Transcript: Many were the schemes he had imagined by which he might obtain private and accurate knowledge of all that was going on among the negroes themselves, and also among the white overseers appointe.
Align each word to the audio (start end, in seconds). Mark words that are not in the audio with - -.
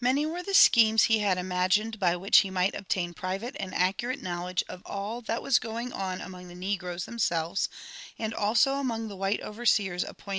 Many 0.00 0.24
were 0.24 0.42
the 0.42 0.54
schemes 0.54 1.02
he 1.04 1.18
had 1.18 1.36
imagined 1.36 2.00
by 2.00 2.16
which 2.16 2.38
he 2.38 2.48
might 2.48 2.74
obtain 2.74 3.12
private 3.12 3.54
and 3.60 3.74
accurate 3.74 4.22
knowledge 4.22 4.64
of 4.66 4.80
all 4.86 5.20
that 5.20 5.42
was 5.42 5.58
going 5.58 5.92
on 5.92 6.22
among 6.22 6.48
the 6.48 6.54
negroes 6.54 7.04
themselves, 7.04 7.68
and 8.18 8.32
also 8.32 8.76
among 8.76 9.08
the 9.08 9.16
white 9.16 9.42
overseers 9.42 10.04
appointe. 10.04 10.30